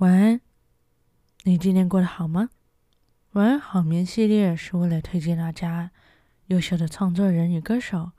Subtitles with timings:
[0.00, 0.40] 晚安，
[1.44, 2.48] 你今天过得好吗？
[3.32, 5.90] 晚安好眠系列是为了推荐大家
[6.46, 8.12] 优秀的创作人与歌手。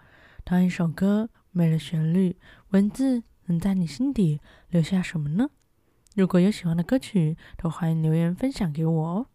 [0.44, 2.38] 当一首歌没了旋律，
[2.70, 4.40] 文字能在你心底
[4.70, 5.50] 留下什么呢？
[6.14, 9.26] 如果有喜欢的歌曲，都欢迎留言分享给我哦，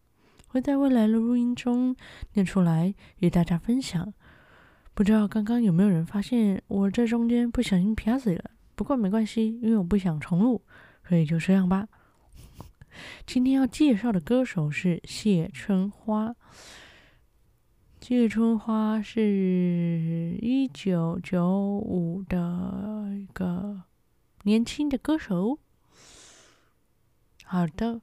[0.47, 1.97] 会在未来的录音中
[2.35, 4.15] 念出来与大家分享。
[4.95, 8.53] 不知道刚刚有没有人发现我这中间不小心啪嘴了？
[8.77, 10.63] 不过没关系，因为我不想重录，
[11.09, 11.89] 所以就这样吧。
[13.27, 16.35] 今天要介绍的歌手是谢春花。
[18.01, 23.83] 谢春花是一九九五的一个
[24.45, 25.59] 年轻的歌手。
[27.43, 28.01] 好的，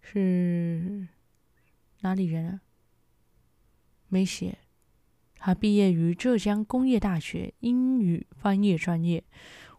[0.00, 1.08] 是
[2.00, 2.60] 哪里人啊？
[4.08, 4.58] 没写。
[5.36, 9.22] 他毕业于浙江工业大学英语翻译专业。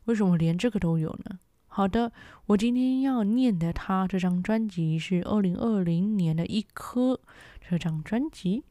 [0.06, 1.40] 为什么连这个都有呢？
[1.80, 2.12] 好的，
[2.48, 7.22] 我今天要念的他这张专辑是二零二零年的一颗
[7.62, 8.66] 这张专辑。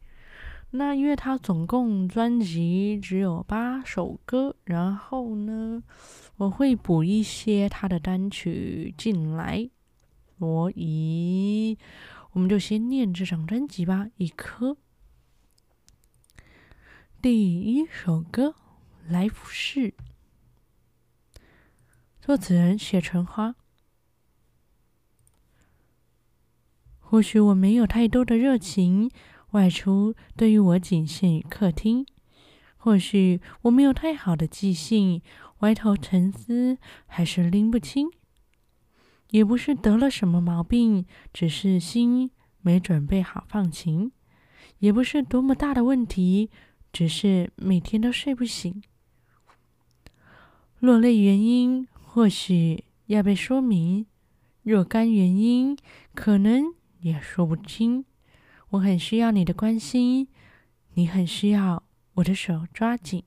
[0.73, 5.83] 那因为他总共专辑只有八首歌，然后呢，
[6.37, 9.71] 我会补一些他的单曲进来，
[10.39, 11.79] 所以
[12.33, 14.07] 我们就先念这张专辑吧。
[14.19, 14.77] 一颗，
[17.23, 18.49] 第一首歌
[19.11, 19.81] 《来福士》。
[22.29, 23.55] 作词人写春花。
[26.99, 29.11] 或许我没有太多的热情，
[29.53, 32.05] 外出对于我仅限于客厅。
[32.77, 35.23] 或许我没有太好的记性，
[35.61, 38.11] 歪头沉思还是拎不清。
[39.31, 44.13] 也不是得了什么毛病，只是心没准备好放晴。
[44.81, 46.51] 也不是多么大的问题，
[46.93, 48.83] 只是每天都睡不醒。
[50.81, 51.89] 落泪原因。
[52.19, 54.05] 或许要被说明，
[54.65, 55.79] 若干原因
[56.17, 56.65] 可能
[56.99, 58.05] 也说不清。
[58.71, 60.27] 我很需要你的关心，
[60.95, 61.85] 你很需要
[62.15, 63.23] 我的手抓紧。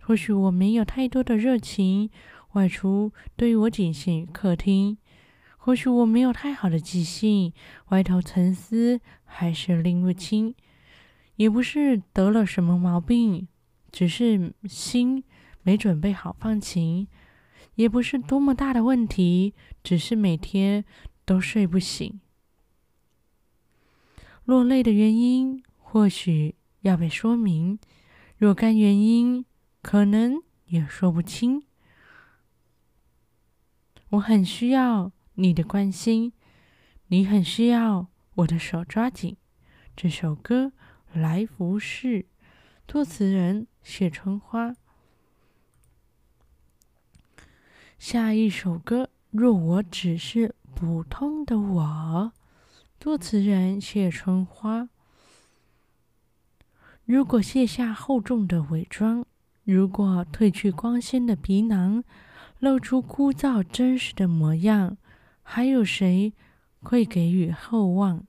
[0.00, 2.08] 或许我没有太多的热情，
[2.54, 4.96] 外出对于我仅限于客厅。
[5.58, 7.52] 或许我没有太好的记性，
[7.90, 10.54] 歪头沉思还是拎不清。
[11.36, 13.46] 也不是得了什么毛病，
[13.92, 15.22] 只是心
[15.62, 17.06] 没准备好放晴。
[17.76, 20.84] 也不是多么大的问题，只是每天
[21.24, 22.20] 都睡不醒。
[24.44, 27.78] 落泪的原因或许要被说明，
[28.36, 29.44] 若干原因
[29.82, 31.62] 可能也说不清。
[34.10, 36.32] 我很需要你的关心，
[37.08, 39.36] 你很需要我的手抓紧。
[39.96, 40.66] 这首歌
[41.20, 42.22] 《来福士》，
[42.86, 44.74] 作词人谢春花。
[48.06, 52.32] 下一首歌《若我只是普通的我》，
[53.00, 54.90] 作词人谢春花。
[57.06, 59.24] 如果卸下厚重的伪装，
[59.64, 62.04] 如果褪去光鲜的皮囊，
[62.58, 64.98] 露出枯燥真实的模样，
[65.42, 66.34] 还有谁
[66.82, 68.22] 会给予厚望？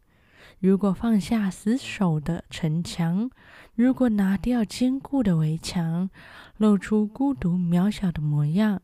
[0.59, 3.29] 如果放下死守的城墙，
[3.75, 6.09] 如果拿掉坚固的围墙，
[6.55, 8.81] 露出孤独渺小的模样。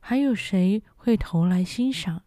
[0.00, 2.22] 还有谁会投来欣赏？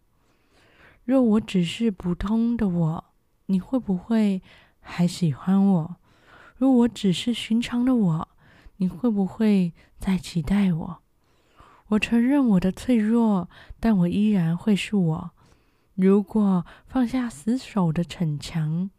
[1.03, 3.05] 若我只是普通的我，
[3.47, 4.41] 你会不会
[4.79, 5.95] 还喜欢我？
[6.55, 8.29] 若我只是寻常的我，
[8.77, 10.99] 你会不会再期待我？
[11.89, 15.31] 我承认我的脆弱，但我依然会是我。
[15.95, 18.89] 如果放下死守的逞强，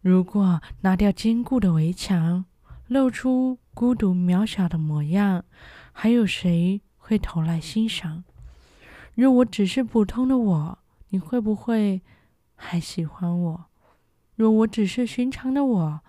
[0.00, 2.44] 如果拿掉坚固的围墙，
[2.88, 5.44] 露出孤独渺小的模样。
[5.92, 8.24] 还有谁会投来欣赏？
[9.14, 10.78] 若我只是普通的我，
[11.10, 12.02] 你会不会
[12.54, 13.66] 还喜欢我？
[14.34, 16.00] 若我只是寻常的我，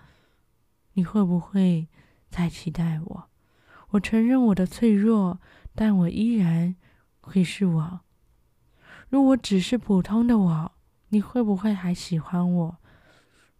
[0.94, 1.90] 你会不会
[2.30, 3.30] 再期待我？
[3.90, 5.40] 我承认我的脆弱，
[5.76, 6.76] 但我依然
[7.22, 8.00] 会是我。
[9.10, 10.72] 若我只是普通的我，
[11.10, 12.78] 你会不会还喜欢我？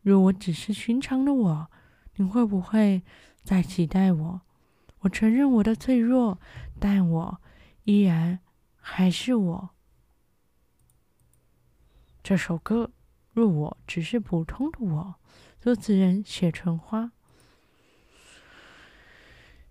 [0.02, 1.72] 若我只是寻常的我，
[2.16, 3.04] 你会不会
[3.44, 4.42] 再期待我？
[5.04, 6.40] 我承认我的脆弱，
[6.80, 7.42] 但我
[7.84, 8.40] 依然
[8.78, 9.70] 还是我。
[12.24, 12.86] 这首歌
[13.34, 15.16] 《若我只是普通的我》，
[15.62, 17.12] 作词人谢春花。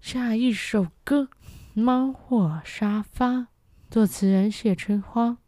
[0.03, 1.31] 下一首歌
[1.81, 3.29] 《猫或沙发》，
[3.91, 5.39] 作词人谢春花。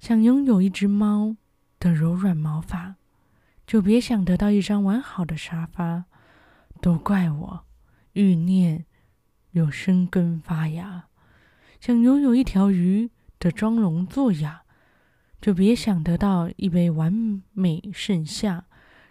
[0.00, 1.36] 想拥有一只猫
[1.78, 2.96] 的柔软毛发，
[3.64, 6.06] 就别想得到一张完好的沙发。
[6.80, 7.64] 都怪我。
[8.12, 8.86] 欲念
[9.52, 11.06] 有生根发芽。
[11.80, 14.62] 想拥有一条鱼的装聋作哑，
[15.40, 18.66] 就别想得到一杯完美盛夏。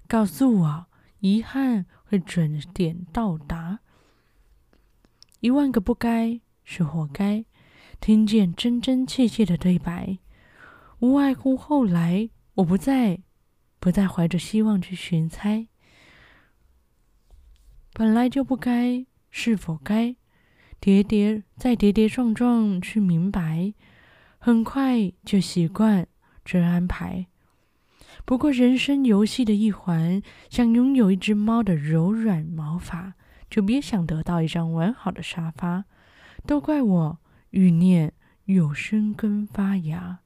[0.07, 0.85] 告诉我，
[1.19, 3.79] 遗憾会准点到达。
[5.39, 7.45] 一万个不该是活该。
[8.01, 10.19] 听见真真切切的对白，
[10.99, 13.23] 无外乎后来我不再，
[13.79, 15.68] 不再怀着希望去寻猜。
[17.99, 20.15] 本来就不该，是否该？
[20.79, 23.73] 跌跌再跌跌撞撞去明白，
[24.37, 26.07] 很快就习惯
[26.45, 27.27] 这安排。
[28.23, 33.15] 不过人生游戏的一环，想拥有一只猫的柔软毛发，
[33.49, 35.83] 就别想得到一张完好的沙发。
[36.45, 37.19] 都怪我。
[37.49, 38.13] 欲念
[38.45, 40.19] 有生根发芽，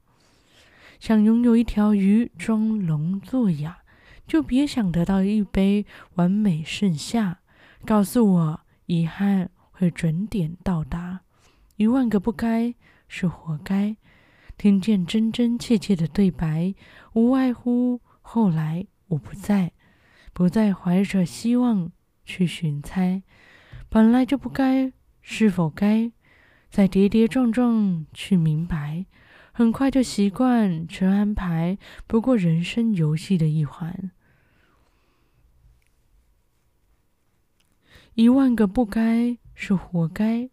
[1.00, 3.80] 想拥有一条鱼装聋作哑，
[4.28, 7.40] 就别想得到一杯完美盛夏。
[7.86, 11.20] 告诉我，遗憾会准点到达。
[11.76, 12.74] 一万个不该
[13.08, 13.98] 是活该。
[14.58, 16.74] 听见真真切切的对白，
[17.14, 19.74] 无外乎后来我不在，
[20.32, 21.92] 不再怀着希望
[22.24, 23.24] 去寻猜。
[23.90, 26.12] 本来就不该，是否该？
[26.70, 29.06] 再跌跌撞撞去明白，
[29.52, 31.78] 很快就习惯全安排，
[32.08, 34.12] 不过人生游戏的一环。
[38.16, 40.50] 一万个不该是活该。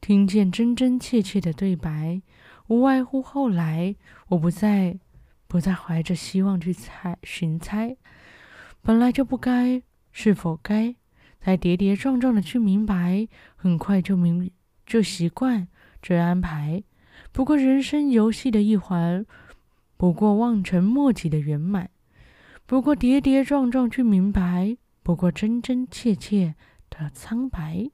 [0.00, 2.20] 听见真真切切的对白，
[2.66, 3.96] 无外乎后来
[4.28, 4.98] 我不再，
[5.46, 7.96] 不再怀着希望去猜寻猜，
[8.82, 9.82] 本来就不该，
[10.12, 10.94] 是否该？
[11.40, 13.26] 才跌跌撞撞的去明白，
[13.56, 14.50] 很快就明
[14.84, 15.68] 就习惯
[16.02, 16.82] 这安排。
[17.32, 19.24] 不过人生游戏的一环，
[19.96, 21.90] 不过望尘莫及的圆满，
[22.68, 26.54] 不过跌跌撞撞去明白，不过真真切切
[26.90, 27.90] 的苍白。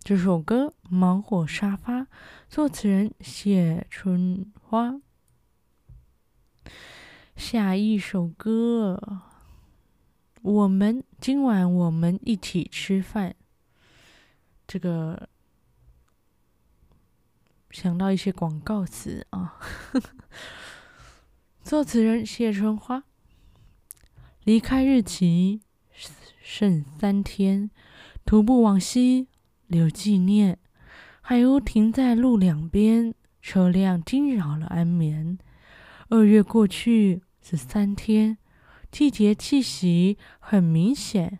[0.00, 2.00] 这首歌《芒果沙发》，
[2.48, 5.00] 作词人谢春花。
[7.36, 9.20] 下一首歌。
[10.42, 13.36] 我们今晚我们一起吃饭。
[14.66, 15.28] 这个
[17.70, 19.60] 想到一些广告词啊。
[21.64, 23.04] 作词人谢春花。
[24.44, 25.62] 离开日期
[26.42, 27.70] 剩三天，
[28.26, 29.28] 徒步往西
[29.66, 30.58] 留纪念。
[31.22, 35.38] 海鸥停在路两边，车辆惊扰了安眠。
[36.10, 38.36] 二月过去是三天。
[38.90, 41.38] 季节气息很明显，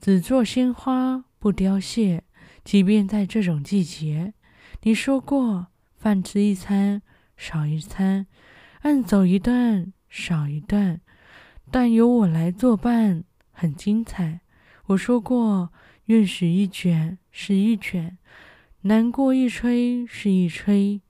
[0.00, 2.24] 只做鲜花不凋谢。
[2.64, 4.32] 即便在这种季节，
[4.84, 7.02] 你说过饭吃一餐
[7.36, 8.26] 少一餐，
[8.80, 11.00] 案走一段少一段，
[11.70, 14.40] 但由我来作伴很精彩。
[14.86, 15.70] 我说过
[16.06, 18.16] 愿许一卷是一卷，
[18.82, 21.02] 难过一吹是一吹，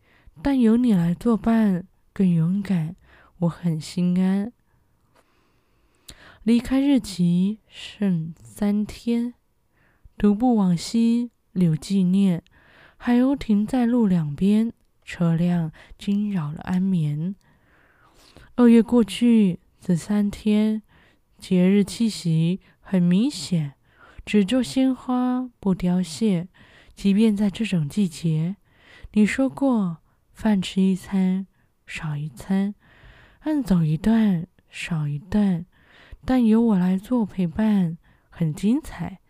[0.42, 2.96] 但由你来作伴更勇敢，
[3.38, 4.52] 我很心安。
[6.42, 9.34] 离开日期剩三天，
[10.18, 12.42] 徒步往西留纪念。
[12.96, 14.72] 海鸥停在路两边，
[15.04, 17.36] 车辆惊扰了安眠。
[18.56, 20.82] 二月过去这三天，
[21.38, 23.74] 节日气息很明显，
[24.26, 26.48] 只做鲜花不凋谢。
[26.94, 28.56] 即便在这种季节，
[29.12, 29.98] 你说过
[30.32, 31.46] 饭吃一餐
[31.86, 32.74] 少一餐，
[33.40, 35.64] 按走一段少一段。
[36.26, 37.96] 但由我来做陪伴，
[38.28, 39.20] 很精彩。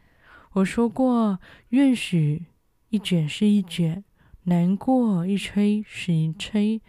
[0.55, 2.47] 我说过，愿许
[2.89, 4.03] 一卷是一卷，
[4.45, 6.83] 难过一吹是一吹，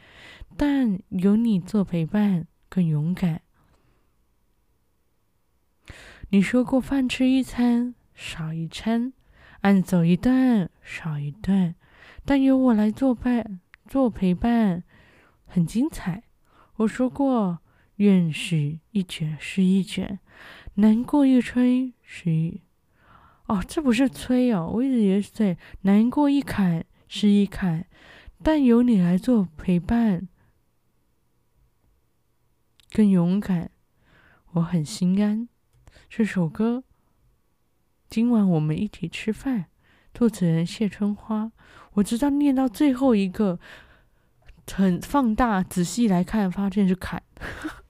[0.57, 3.41] 但有你做陪伴，更勇敢。
[6.29, 9.13] 你说过，饭吃一餐少一餐，
[9.61, 11.75] 案走一段少一段，
[12.25, 14.83] 但由我来做伴，做陪伴，
[15.45, 16.23] 很精彩。
[16.77, 17.59] 我说过。
[17.97, 20.17] 愿许一卷是一卷，
[20.75, 22.61] 难过一吹是一。
[23.45, 25.55] 哦，这不是吹哦，我一直以为是吹。
[25.81, 27.85] 难过一坎是一坎，
[28.41, 30.27] 但由你来做陪伴，
[32.93, 33.71] 更勇敢，
[34.51, 35.47] 我很心安。
[36.09, 36.83] 这首歌，
[38.09, 39.67] 今晚我们一起吃饭。
[40.13, 41.53] 作词人谢春花，
[41.93, 43.57] 我知道念到最后一个，
[44.69, 47.23] 很放大，仔细来看，发现是坎。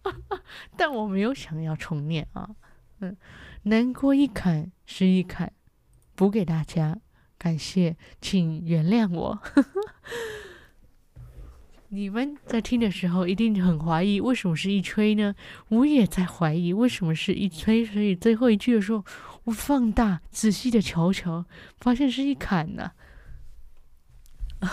[0.77, 2.51] 但我没有想要重念啊，
[2.99, 3.17] 嗯，
[3.63, 5.51] 难过一坎是一坎，
[6.13, 6.99] 补给大家，
[7.39, 9.41] 感谢，请原谅我。
[11.93, 15.35] 你们在听的时候一定很怀疑，为什么是一吹呢？
[15.67, 19.03] 我也在怀疑为什么是一吹，所以最后一句的时候，
[19.43, 21.43] 我放大仔细的瞧瞧，
[21.81, 22.93] 发现是一砍呐、
[24.59, 24.71] 啊。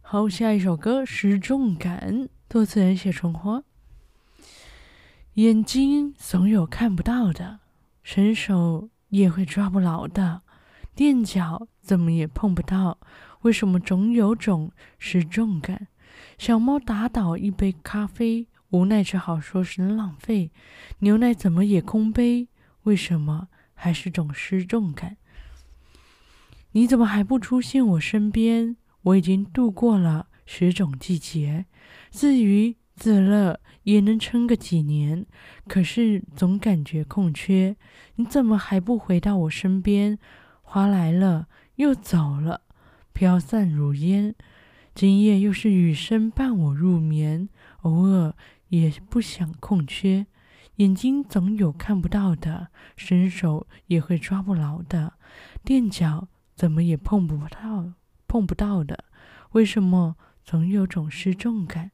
[0.00, 2.12] 好，下一首歌《失重感》，
[2.50, 3.62] 作词人谢春花。
[5.34, 7.60] 眼睛总有看不到的，
[8.02, 10.42] 伸手也会抓不牢的。
[10.96, 12.98] 垫脚怎么也碰不到，
[13.42, 15.88] 为什么总有种失重感？
[16.38, 20.50] 小猫打倒一杯咖啡，无奈只好说是浪费。
[21.00, 22.48] 牛奶怎么也空杯，
[22.84, 25.18] 为什么还是种失重感？
[26.72, 28.76] 你怎么还不出现我身边？
[29.02, 31.66] 我已经度过了十种季节，
[32.10, 35.26] 自娱自乐也能撑个几年，
[35.68, 37.76] 可是总感觉空缺。
[38.14, 40.18] 你怎么还不回到我身边？
[40.62, 41.46] 花来了
[41.76, 42.62] 又走了，
[43.12, 44.34] 飘散如烟。
[44.94, 47.48] 今夜又是雨声伴我入眠，
[47.82, 48.34] 偶尔
[48.68, 50.26] 也不想空缺。
[50.76, 55.14] 眼睛总有看不到的，伸手也会抓不牢的，
[55.64, 57.92] 垫脚怎么也碰不到，
[58.28, 59.04] 碰不到的。
[59.52, 61.90] 为什么总有种失重感？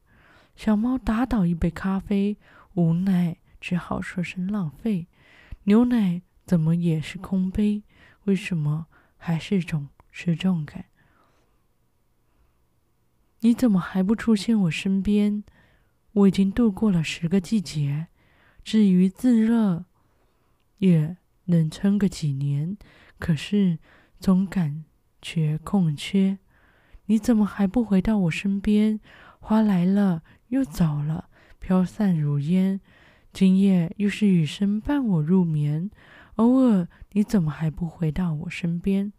[0.57, 2.37] 小猫打倒一杯咖啡，
[2.75, 5.07] 无奈只好说声浪费。
[5.65, 7.83] 牛奶怎么也是空杯？
[8.25, 8.87] 为什么
[9.23, 10.87] 还是种失重感？
[13.41, 15.45] 你怎么还不出现我身边？
[16.13, 18.09] 我已经度过了十个季节，
[18.65, 19.85] 自娱自乐
[20.79, 22.77] 也能撑个几年，
[23.19, 23.79] 可是
[24.19, 24.85] 总感
[25.21, 26.39] 觉空缺。
[27.07, 28.99] 你怎么还不回到我身边？
[29.39, 32.81] 花来了又走了，飘散如烟。
[33.33, 35.91] 今夜又是雨声伴我入眠。
[36.41, 39.13] 偶尔，你怎么还不回到我身边？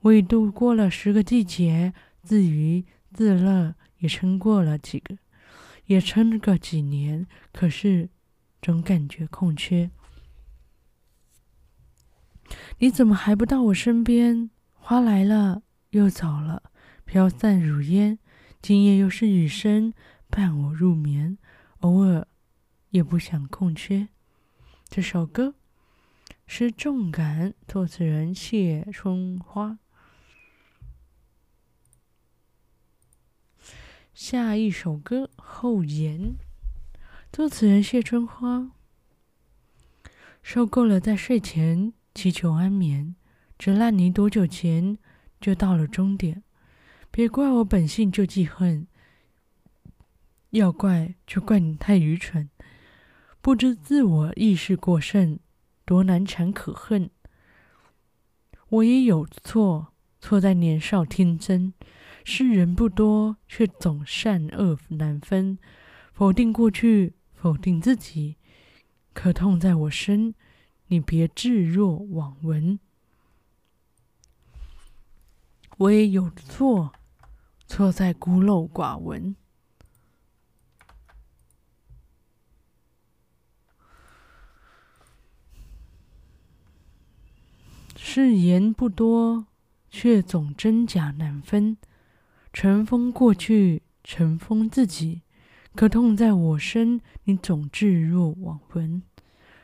[0.00, 1.92] 我已度过了十个季节，
[2.22, 5.18] 自娱自乐也撑过了几个，
[5.84, 7.26] 也撑了个几年。
[7.52, 8.08] 可是，
[8.62, 9.90] 总感觉空缺。
[12.78, 14.50] 你怎么还不到我身边？
[14.72, 16.70] 花来了又走了，
[17.04, 18.18] 飘散如烟。
[18.62, 19.92] 今夜又是雨声
[20.30, 21.36] 伴我入眠，
[21.80, 22.26] 偶尔
[22.88, 24.08] 也不想空缺。
[24.88, 25.56] 这首歌。
[26.46, 29.78] 失重感，作词人谢春花。
[34.14, 36.20] 下一首歌《后言》，
[37.32, 38.70] 作词人谢春花。
[40.40, 43.16] 受够了在睡前祈求安眠，
[43.58, 44.96] 这烂泥多久前
[45.40, 46.44] 就到了终点？
[47.10, 48.86] 别怪我本性就记恨，
[50.50, 52.48] 要怪就怪你太愚蠢，
[53.42, 55.40] 不知自我意识过剩。
[55.86, 57.08] 多难缠可恨，
[58.68, 61.72] 我也有错，错在年少天真。
[62.24, 65.58] 世人不多，却总善恶难分。
[66.12, 68.36] 否定过去，否定自己，
[69.12, 70.34] 可痛在我身，
[70.88, 72.80] 你别置若罔闻。
[75.78, 76.92] 我也有错，
[77.68, 79.36] 错在孤陋寡闻。
[88.08, 89.48] 誓言不多，
[89.90, 91.76] 却总真假难分。
[92.52, 95.22] 尘封过去，尘封自己，
[95.74, 99.02] 可痛在我身，你总置若罔闻。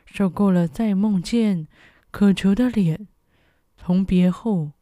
[0.05, 1.69] 受够了再梦见
[2.11, 3.07] 渴求的脸，
[3.77, 4.73] 从别后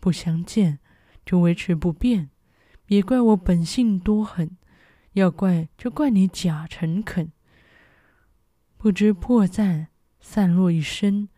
[0.00, 0.80] 不相见，
[1.24, 2.30] 就维持不变。
[2.84, 4.56] 别怪我本性多狠，
[5.12, 7.30] 要怪就怪你假诚恳。
[8.76, 9.86] 不知破绽，
[10.18, 11.28] 散落一身。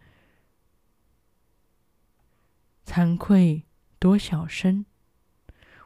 [2.95, 3.65] 惭愧
[3.99, 4.87] 多小声，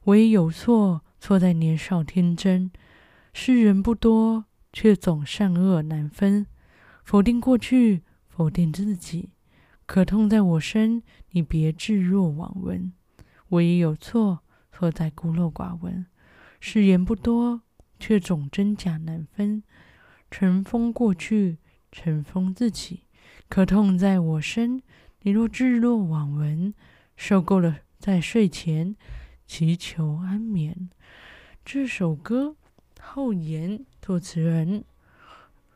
[0.05, 2.71] 我也有错，错在年少天真。
[3.33, 6.47] 世人不多，却总善恶难分。
[7.03, 9.31] 否定过去，否定自己，
[9.87, 12.93] 可痛在我身，你别置若罔闻。
[13.49, 16.05] 我也有错，错在孤陋寡闻。
[16.61, 17.63] 誓言不多，
[17.99, 19.63] 却总真假难分。
[20.31, 21.57] 尘封过去，
[21.91, 23.05] 尘封自己，
[23.49, 24.83] 可痛在我身。
[25.23, 26.75] 你若置若罔闻，
[27.19, 28.95] 受够了在睡前
[29.45, 30.89] 祈求安眠。
[31.65, 32.55] 这首歌
[33.01, 34.85] 后言，作词人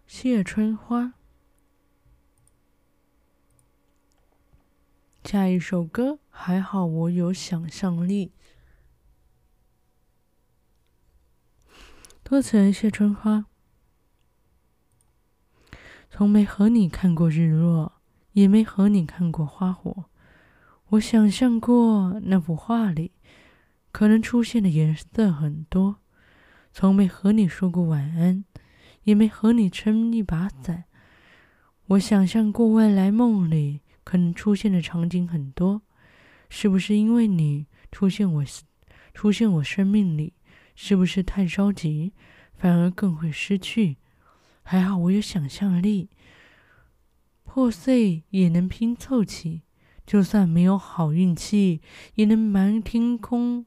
[0.06, 1.14] 谢春花。
[5.24, 8.30] 下一首歌还好我有想象力，
[12.24, 13.46] 作词人谢春花。
[16.08, 17.98] 从没和你看过日落。
[18.32, 20.06] 也没和你看过花火，
[20.92, 23.12] 我想象过那幅画里
[23.92, 26.02] 可能出现的颜色很多，
[26.70, 28.44] 从没和你说过晚安，
[29.04, 30.84] 也没和你撑一把伞。
[31.86, 35.80] 我想象过未来梦里可能出现的场景很多，
[36.50, 38.44] 是不是因为你出现我
[39.14, 40.34] 出现我生命里？
[40.74, 42.12] 是不是太着急，
[42.54, 43.96] 反而更会失去？
[44.62, 46.10] 还好我有想象力，
[47.44, 49.62] 破碎也能拼凑起。
[50.06, 51.80] 就算没有好运气，
[52.14, 53.66] 也能满天空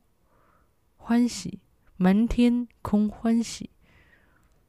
[0.98, 1.60] 欢喜，
[1.98, 3.70] 满天空欢喜。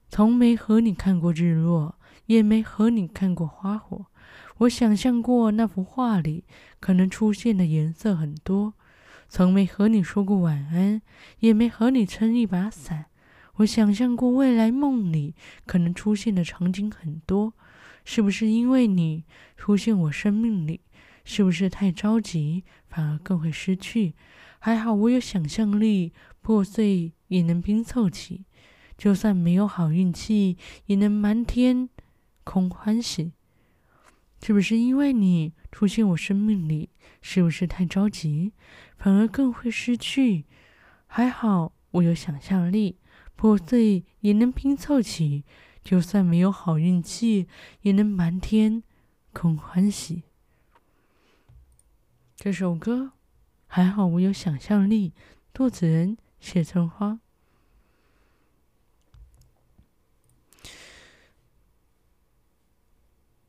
[0.08, 4.06] 从没和你看过日落，也没和你看过花火。
[4.58, 6.44] 我想象过那幅画里
[6.80, 8.74] 可能出现的颜色很多。
[9.28, 11.02] 从没和你说过晚安，
[11.40, 13.06] 也没和你撑一把伞。
[13.56, 15.34] 我想象过未来梦里
[15.66, 17.54] 可能出现的场景很多，
[18.04, 19.24] 是不是因为你
[19.56, 20.82] 出现我生命里？
[21.26, 24.14] 是不是太着急，反而更会失去？
[24.60, 28.44] 还好我有想象力，破碎也能拼凑起。
[28.96, 30.56] 就算没有好运气，
[30.86, 31.90] 也能满天
[32.44, 33.32] 空欢喜。
[34.40, 36.90] 是不是因为你出现我生命里？
[37.20, 38.52] 是不是太着急，
[38.96, 40.44] 反而更会失去？
[41.08, 42.98] 还好我有想象力，
[43.34, 45.44] 破碎也能拼凑起。
[45.82, 47.48] 就算没有好运气，
[47.82, 48.84] 也能满天
[49.32, 50.22] 空欢喜。
[52.36, 53.12] 这首歌
[53.66, 55.12] 还好我有想象力，
[55.52, 57.18] 作词人写成花。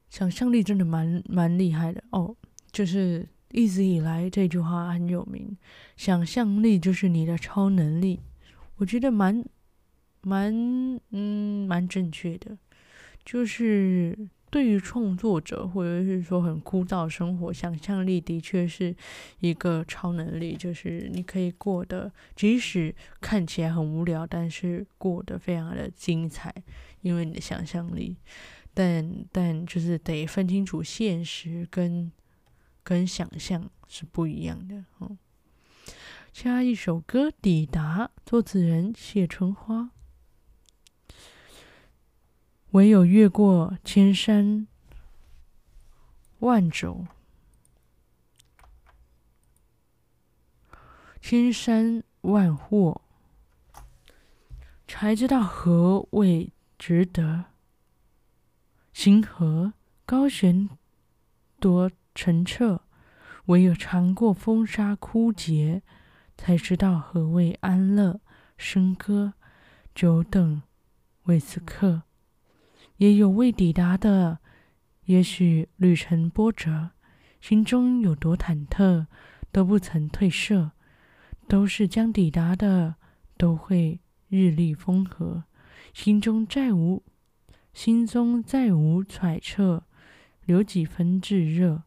[0.10, 2.36] 想象力真的蛮蛮厉害的哦，
[2.72, 3.28] 就是。
[3.54, 5.58] 一直以来，这句话很有名。
[5.96, 8.20] 想象力就是你的超能力，
[8.76, 9.42] 我觉得蛮
[10.22, 10.54] 蛮
[11.12, 12.58] 嗯蛮正确的。
[13.24, 18.96] 就是对于创作者，或者是说很枯燥生活，想象力的确是
[19.40, 20.56] 一个超能力。
[20.56, 26.54] 就是你可以过得，即使看起来很无聊，但是过得非常的精彩，
[27.02, 28.18] 因为你的想象力。
[28.74, 32.12] 但但就是得分清楚现实跟。
[32.88, 35.18] 跟想象是不一样的哦。
[36.32, 39.92] 下一首歌《抵达》，作词人谢春花。
[42.78, 44.68] 唯有越过千山
[46.42, 47.08] 万轴，
[51.20, 53.02] 千山万祸，
[54.88, 57.46] 才知道何谓值得。
[58.94, 59.74] 星河
[60.06, 60.70] 高悬
[61.60, 62.82] 多澄澈，
[63.48, 65.82] 唯有尝过风沙枯竭，
[66.38, 68.22] 才知道何谓安乐。
[68.60, 69.34] 笙歌，
[69.96, 70.62] 久等
[71.24, 72.04] 为此刻。
[72.98, 74.40] 也有未抵达的，
[75.06, 76.92] 也许旅程波折，
[77.40, 79.08] 心中有多忐忑，
[79.52, 80.72] 都不曾褪色。
[81.48, 82.96] 都是将抵达的，
[83.38, 85.46] 都会日丽风和。
[85.94, 87.04] 心中再无，
[87.74, 89.86] 心中再无揣测，
[90.44, 91.84] 留几分炙热。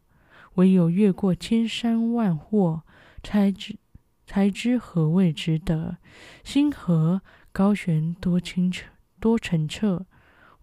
[0.55, 2.81] 唯有越过千山万壑，
[3.21, 3.77] 才知
[4.25, 5.97] 才知何谓值得。
[6.43, 7.21] 星河
[7.51, 8.87] 高悬多清澈
[9.19, 10.07] 多澄澈，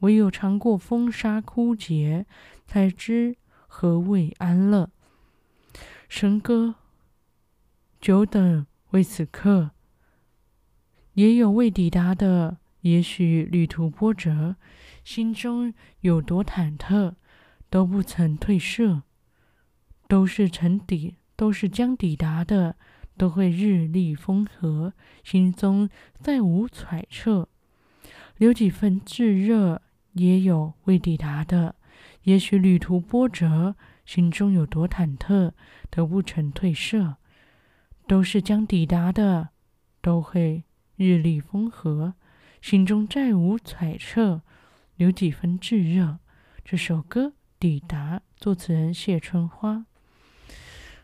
[0.01, 2.27] 唯有尝过风沙枯竭，
[2.67, 4.91] 才知何谓安乐。
[6.09, 6.77] 笙歌，
[8.01, 9.71] 久等为此刻。
[11.15, 14.57] 也有未抵达的，也许旅途波折，
[15.03, 17.15] 心中有多忐忑，
[17.69, 19.03] 都不曾褪色。
[20.07, 22.77] 都是沉底，都是将抵达的，
[23.19, 24.95] 都会日丽风和。
[25.23, 27.49] 心中再无揣测，
[28.39, 29.83] 留几分炙热。
[30.19, 31.77] 也有未抵达的，
[32.25, 35.53] 也许旅途波折，心中有多忐忑，
[35.89, 37.17] 都不曾褪色。
[38.07, 39.51] 都是将抵达的，
[40.01, 40.65] 都会
[40.97, 42.15] 日丽风和。
[42.63, 44.41] 心中再无揣测，
[44.97, 46.19] 留几分炙热。
[46.65, 47.27] 这首歌
[47.61, 49.85] 《抵达》，作词人谢春花。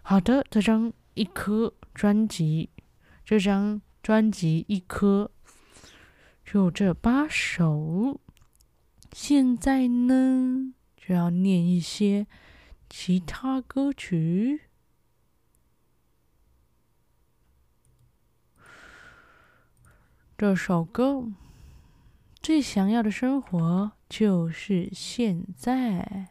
[0.00, 2.70] 好的，这张一颗专辑，
[3.24, 5.30] 这张专辑一颗，
[6.44, 8.20] 就这八首。
[9.14, 12.26] 现在呢，就要念一些
[12.90, 14.62] 其他歌曲。
[20.36, 21.28] 这首歌，
[22.42, 26.30] 最想要的生活就是现在。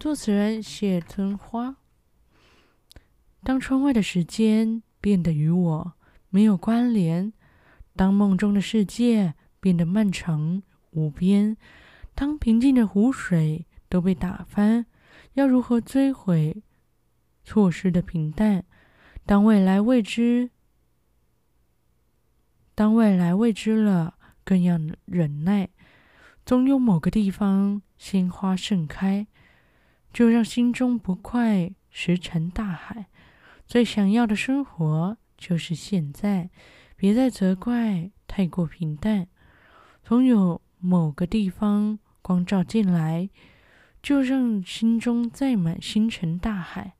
[0.00, 1.76] 作词人谢春花。
[3.44, 5.92] 当窗外的时间变得与我
[6.28, 7.32] 没有关联，
[7.96, 11.56] 当梦中的世界变得漫长无边，
[12.14, 14.86] 当平静的湖水都被打翻，
[15.34, 16.62] 要如何追回
[17.44, 18.64] 错失的平淡？
[19.26, 20.50] 当未来未知，
[22.74, 25.70] 当未来未知了，更要忍耐。
[26.44, 29.26] 总有某个地方鲜花盛开，
[30.12, 33.06] 就让心中不快石沉大海。
[33.66, 36.50] 最想要的生活就是现在，
[36.96, 39.28] 别再责怪太过平淡。
[40.02, 43.30] 总有某个地方光照进来，
[44.02, 46.94] 就让心中载满星辰大海。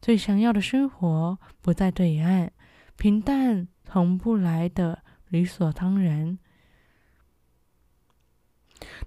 [0.00, 2.52] 最想要的生活不在对岸，
[2.96, 6.38] 平淡从不来的理所当然。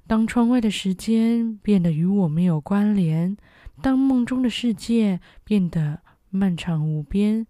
[0.07, 3.37] 当窗外的时间变得与我没有关联，
[3.81, 7.47] 当梦中的世界变得漫长无边，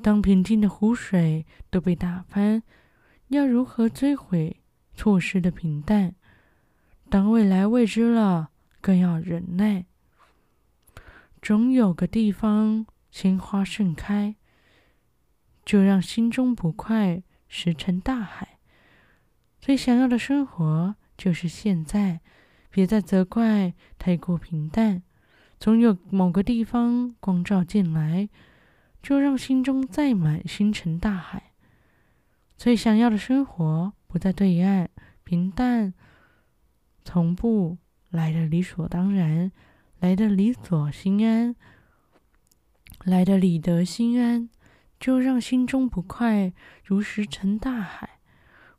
[0.00, 2.62] 当平静的湖水都被打翻，
[3.28, 4.60] 要如何追回
[4.94, 6.14] 错失的平淡？
[7.10, 8.50] 当未来未知了，
[8.80, 9.84] 更要忍耐。
[11.40, 14.36] 总有个地方鲜花盛开，
[15.64, 18.58] 就让心中不快石沉大海。
[19.60, 22.20] 最想要的生活就是现在，
[22.70, 25.02] 别再责怪太过平淡。
[25.60, 28.28] 总有某个地方光照进来，
[29.02, 31.52] 就让心中载满星辰大海。
[32.56, 34.88] 最想要的生活不在对岸，
[35.24, 35.92] 平淡
[37.04, 37.78] 从不
[38.10, 39.50] 来的理所当然。
[40.00, 41.54] 来的理所心安，
[43.04, 44.50] 来的理得心安，
[44.98, 46.52] 就让心中不快
[46.84, 48.18] 如石沉大海。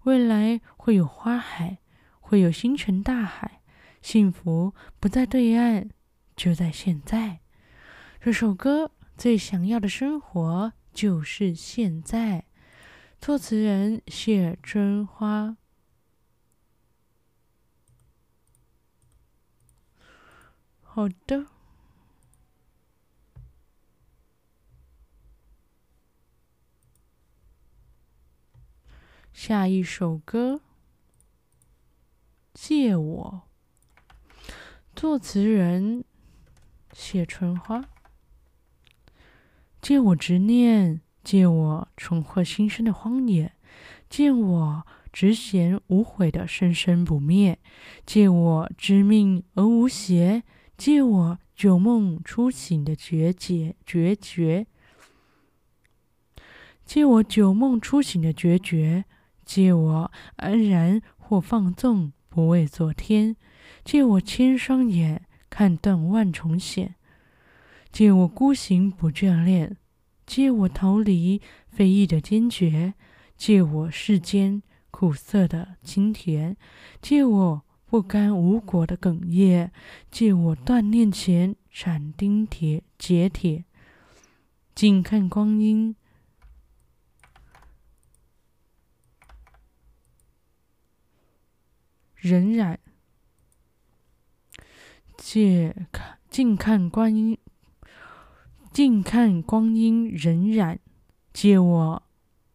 [0.04, 1.78] 未来会有花海，
[2.20, 3.62] 会有星辰大海，
[4.02, 5.92] 幸福不在对岸，
[6.36, 7.40] 就在现在。
[8.20, 8.92] 这首歌
[9.24, 12.44] 最想要的生活就是现在。
[13.22, 15.56] 作词人谢春花。
[20.82, 21.46] 好的，
[29.32, 30.60] 下一首歌，
[32.54, 33.44] 借我。
[34.94, 36.04] 作词人
[36.92, 37.86] 谢春花。
[39.84, 43.52] 借我执念，借我重获新生的荒野，
[44.10, 47.60] 借我执贤无悔的生生不灭，
[48.06, 50.44] 借我知命而无邪。
[50.78, 54.68] 借我酒梦初醒的决绝决绝，
[56.86, 59.04] 借我酒梦初醒的决绝，
[59.44, 63.36] 借我安然或放纵，不畏昨天，
[63.84, 66.96] 借我千双眼看断万重险，
[67.94, 69.78] 借我孤行不眷恋，
[70.26, 72.96] 借我逃离非议的坚决，
[73.38, 76.58] 借我世间苦涩的清甜，
[77.02, 77.64] 借我。
[77.86, 79.70] 不甘无果的哽咽，
[80.10, 83.66] 借我断念前斩钉铁截铁，
[84.74, 85.96] 静看光阴
[92.20, 92.78] 荏苒，
[95.16, 97.38] 借看静看光阴，
[98.74, 100.80] 静看光阴荏苒，
[101.32, 102.04] 借我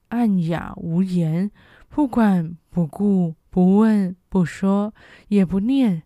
[0.08, 1.52] 暗哑无言，
[1.88, 3.36] 不管不顾。
[3.50, 4.92] 不问不说
[5.28, 6.02] 也不念，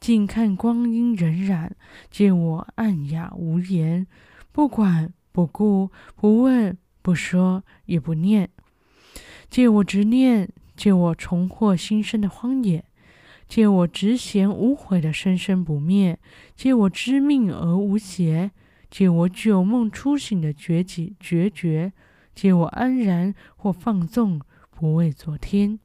[0.00, 1.70] 静看光阴荏苒。
[2.10, 4.06] 借我暗哑无言，
[4.50, 8.50] 不管不顾，不问不说也不念。
[9.48, 12.84] 借我执念，借我重获新生的荒野，
[13.46, 16.18] 借我执弦无悔的生生不灭，
[16.56, 18.50] 借我知命而无邪，
[18.90, 21.92] 借我久梦初醒的决绝决绝，
[22.34, 25.78] 借我安然或放纵，不畏昨天。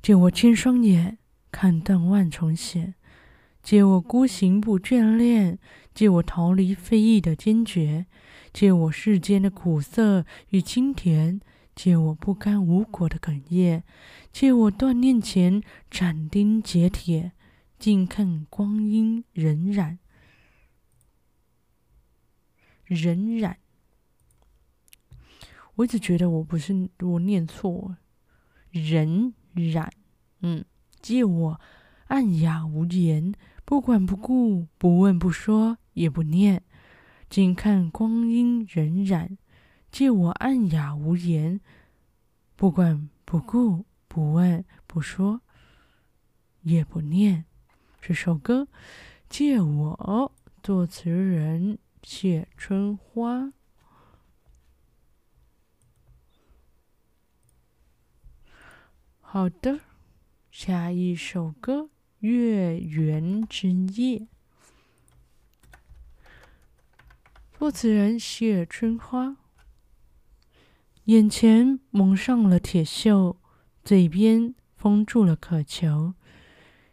[0.00, 1.18] 借我千双眼
[1.50, 2.94] 看断万重险，
[3.62, 5.58] 借我孤行不眷恋，
[5.94, 8.06] 借我逃离非议的坚决，
[8.52, 11.40] 借我世间的苦涩与清甜，
[11.74, 13.82] 借我不甘无果的哽咽，
[14.30, 17.32] 借我断念前斩钉截铁，
[17.78, 19.96] 静看光阴荏苒，
[22.88, 23.54] 荏苒。
[25.76, 27.96] 我一直觉得我不是我念错，
[28.72, 29.32] 荏。
[29.54, 29.88] 苒，
[30.40, 30.64] 嗯，
[31.00, 31.60] 借我
[32.08, 33.32] 暗哑无言，
[33.64, 36.64] 不管不顾，不问不说，也不念，
[37.30, 39.36] 静看光阴荏苒。
[39.92, 41.60] 借我暗哑无言，
[42.56, 45.40] 不管不顾，不问不说，
[46.62, 47.44] 也不念。
[48.02, 48.62] 这首歌
[49.28, 50.32] 《借我》，
[50.64, 53.52] 作词人写春花。
[59.20, 59.80] 好的，
[60.50, 61.82] 下一首歌
[62.18, 64.18] 《月圆之夜》。
[67.58, 69.38] 作词人谢春花。
[71.04, 73.38] 眼前蒙上了铁锈，
[73.82, 76.12] 嘴边封住了渴求，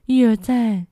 [0.06, 0.88] 一而再，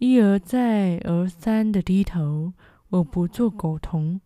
[0.00, 2.54] 一而再而三的低头，
[2.88, 4.18] 我不做苟同，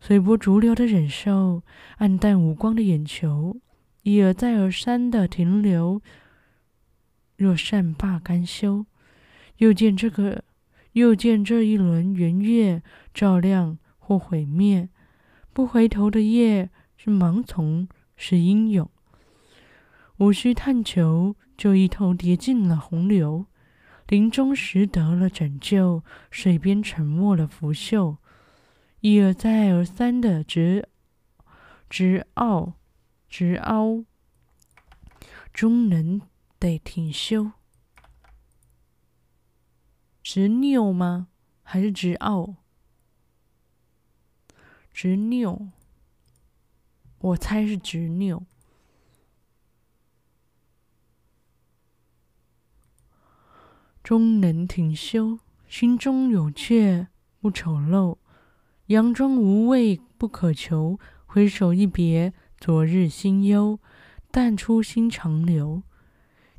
[0.00, 1.62] 随波逐流的忍受，
[1.98, 3.58] 黯淡无光的眼球，
[4.04, 6.00] 一而再而三的停留。
[7.36, 8.86] 若善罢甘休，
[9.58, 10.44] 又见这个，
[10.92, 14.88] 又见这一轮圆月照亮或毁灭，
[15.52, 18.90] 不回头的夜是盲从，是英勇，
[20.16, 23.44] 无需探求，就一头跌进了洪流。
[24.10, 28.16] 临终时得了拯救，水边沉没了拂袖，
[28.98, 30.88] 一而再而三的直
[31.88, 32.72] 直拗
[33.28, 34.04] 直拗，
[35.52, 36.20] 终能
[36.58, 37.52] 得停休。
[40.24, 41.28] 执拗吗？
[41.62, 42.56] 还是直拗？
[44.92, 45.68] 执拗，
[47.18, 48.44] 我猜是执拗。
[54.02, 57.08] 终能停休，心中有怯
[57.40, 58.16] 不丑陋，
[58.88, 60.98] 佯装无畏不可求。
[61.26, 63.78] 回首一别，昨日心忧，
[64.30, 65.82] 淡出心长留。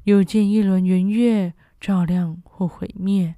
[0.06, 3.36] 又见一轮圆月，照亮或毁灭。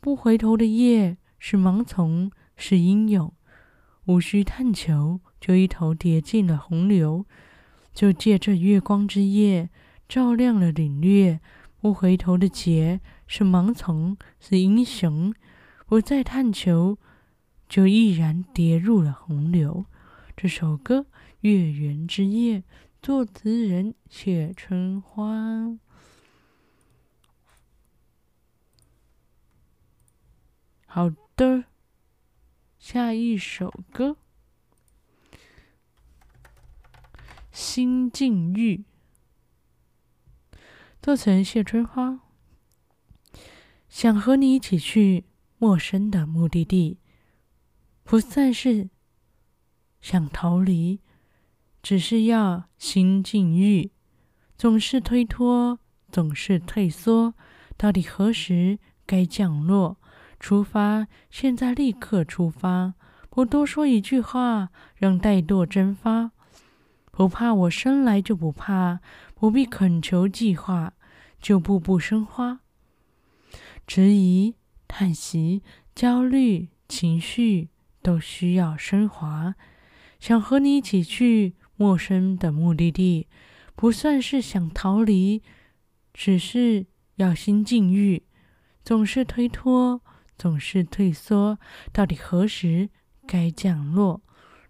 [0.00, 3.32] 不回头的夜，是盲从，是英勇。
[4.06, 7.26] 无需探求，就一头跌进了洪流。
[7.92, 9.70] 就借这月光之夜，
[10.08, 11.40] 照亮了领略。
[11.80, 13.00] 不回头的劫。
[13.32, 15.32] 是盲从，是英雄，
[15.86, 16.98] 不再探求，
[17.68, 19.86] 就毅然跌入了洪流。
[20.36, 21.02] 这首歌
[21.42, 22.58] 《月圆之夜》，
[23.00, 25.78] 作词人谢春花。
[30.86, 31.66] 好的，
[32.80, 34.16] 下一首歌
[37.52, 38.78] 《心境玉》，
[41.00, 42.22] 作词人谢春花。
[43.90, 45.24] 想和你一起去
[45.58, 47.00] 陌生的目的地，
[48.04, 48.88] 不算是
[50.00, 51.00] 想逃离，
[51.82, 53.90] 只是要心境愈。
[54.56, 55.80] 总是推脱，
[56.12, 57.34] 总是退缩，
[57.76, 59.98] 到底何时该降落？
[60.38, 62.94] 出发，现在立刻出发，
[63.28, 66.30] 不多说一句话，让怠惰蒸发。
[67.10, 69.00] 不怕我生来就不怕，
[69.34, 70.94] 不必恳求计划，
[71.40, 72.60] 就步步生花。
[73.92, 74.54] 迟疑、
[74.86, 75.64] 叹息、
[75.96, 79.56] 焦虑、情绪都需要升华。
[80.20, 83.26] 想和你一起去陌生的目的地，
[83.74, 85.42] 不算是想逃离，
[86.14, 88.22] 只是要心境愈。
[88.84, 90.00] 总是推脱，
[90.38, 91.58] 总是退缩，
[91.92, 92.90] 到底何时
[93.26, 94.22] 该降落？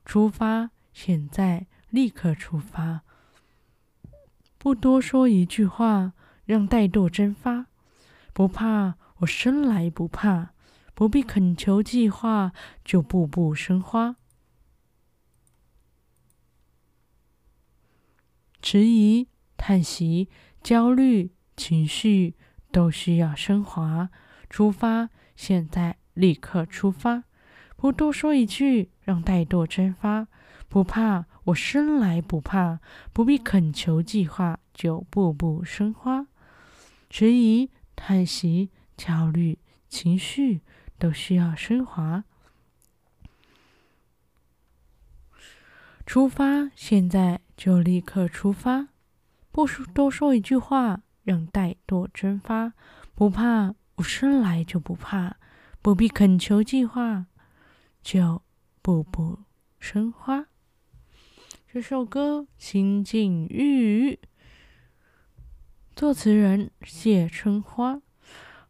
[0.07, 3.03] 出发，现在立刻出发。
[4.57, 6.15] 不多说一句话，
[6.47, 7.67] 让怠惰蒸发，
[8.33, 8.95] 不怕。
[9.21, 10.55] 我生来不怕，
[10.95, 12.53] 不必恳求计划，
[12.85, 14.17] 就步步生花。
[18.63, 20.29] 迟疑、叹息、
[20.63, 22.35] 焦虑、情绪
[22.71, 24.11] 都需要升华。
[24.49, 27.25] 出发，现在立刻出发。
[27.77, 30.29] 不多说一句，让怠惰蒸发。
[30.69, 32.81] 不怕，我生来不怕，
[33.13, 36.27] 不必恳求计划，就步步生花。
[37.11, 38.71] 迟疑、叹息。
[39.01, 39.59] 焦虑
[39.89, 40.61] 情绪
[40.99, 42.23] 都需要升华。
[46.05, 48.89] 出发，现在就立刻出发。
[49.51, 52.75] 不说多说一句话，让怠惰蒸发。
[53.15, 55.39] 不怕，我生来就不怕，
[55.81, 57.25] 不必恳求计划，
[58.03, 58.43] 就
[58.83, 59.39] 步步
[59.79, 60.45] 生花。
[61.73, 64.13] 这首歌《心境愈》，
[65.97, 68.03] 作词人谢春花。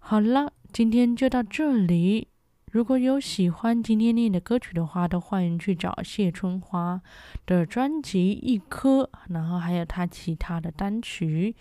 [0.00, 2.26] 好了，今天就到这里。
[2.72, 7.00] 如果有喜欢今天念的歌曲的话，都欢迎去找谢春花
[7.46, 11.54] 的专辑《一颗》，然后还有他其他的单曲。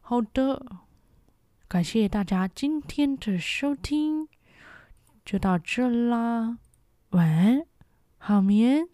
[0.00, 0.64] 好的，
[1.68, 4.28] 感谢大家今天的收听，
[5.24, 6.58] 就到这啦，
[7.10, 7.66] 晚安，
[8.18, 8.88] 好眠。